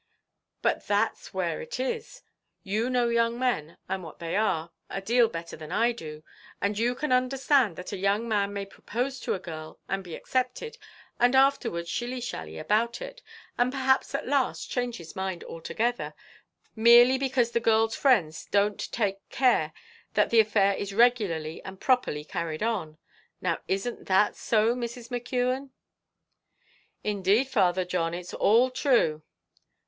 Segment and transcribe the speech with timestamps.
[0.63, 2.23] "But that's where it is;
[2.63, 6.23] you know young men, and what they are, a deal better than I do;
[6.59, 10.15] and you can understand that a young man may propose to a girl, and be
[10.15, 10.79] accepted,
[11.19, 13.21] and afterwards shilly shally about it,
[13.59, 16.15] and perhaps at last change his mind altogether
[16.75, 19.71] merely because the girl's friends don't take care
[20.15, 22.97] that the affair is regularly and properly carried on;
[23.39, 25.09] now isn't that so, Mrs.
[25.09, 25.69] McKeon?"
[27.03, 29.21] "Indeed, Father John, it's all true."